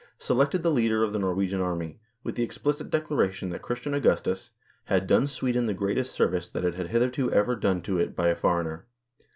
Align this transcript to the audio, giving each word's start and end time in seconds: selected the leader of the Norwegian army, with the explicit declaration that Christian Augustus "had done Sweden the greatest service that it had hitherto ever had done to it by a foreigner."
selected 0.17 0.63
the 0.63 0.71
leader 0.71 1.03
of 1.03 1.13
the 1.13 1.19
Norwegian 1.19 1.61
army, 1.61 1.99
with 2.23 2.33
the 2.33 2.41
explicit 2.41 2.89
declaration 2.89 3.51
that 3.51 3.61
Christian 3.61 3.93
Augustus 3.93 4.49
"had 4.85 5.05
done 5.05 5.27
Sweden 5.27 5.67
the 5.67 5.75
greatest 5.75 6.11
service 6.13 6.49
that 6.49 6.65
it 6.65 6.73
had 6.73 6.87
hitherto 6.87 7.31
ever 7.31 7.53
had 7.53 7.61
done 7.61 7.81
to 7.83 7.99
it 7.99 8.15
by 8.15 8.29
a 8.29 8.35
foreigner." 8.35 8.87